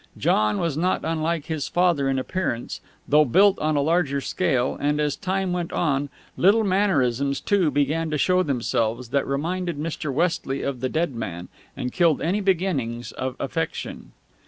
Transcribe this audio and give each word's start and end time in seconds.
John 0.17 0.57
was 0.59 0.75
not 0.77 1.05
unlike 1.05 1.45
his 1.45 1.67
father 1.67 2.09
in 2.09 2.17
appearance, 2.17 2.81
though 3.07 3.23
built 3.23 3.59
on 3.59 3.75
a 3.75 3.81
larger 3.81 4.19
scale, 4.19 4.75
and, 4.81 4.99
as 4.99 5.15
time 5.15 5.53
went 5.53 5.71
on, 5.71 6.09
little 6.35 6.63
mannerisms, 6.63 7.39
too, 7.39 7.69
began 7.69 8.09
to 8.09 8.17
show 8.17 8.41
themselves, 8.41 9.09
that 9.09 9.27
reminded 9.27 9.77
Mr. 9.77 10.11
Westley 10.11 10.63
of 10.63 10.79
the 10.79 10.89
dead 10.89 11.13
man, 11.13 11.49
and 11.77 11.93
killed 11.93 12.19
any 12.19 12.41
beginnings 12.41 13.11
of 13.11 13.35
affection. 13.39 14.13